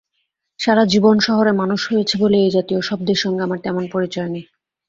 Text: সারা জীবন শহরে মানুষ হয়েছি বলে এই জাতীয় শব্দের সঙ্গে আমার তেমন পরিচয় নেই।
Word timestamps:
সারা 0.59 0.83
জীবন 0.85 1.15
শহরে 1.19 1.51
মানুষ 1.61 1.81
হয়েছি 1.89 2.15
বলে 2.17 2.37
এই 2.39 2.51
জাতীয় 2.51 2.81
শব্দের 2.81 3.19
সঙ্গে 3.23 3.41
আমার 3.43 3.59
তেমন 3.65 3.83
পরিচয় 3.93 4.29
নেই। 4.29 4.45